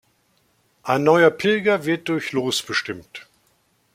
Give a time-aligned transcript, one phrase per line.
[0.81, 3.27] Ein neuer Pilger wird durch Los bestimmt.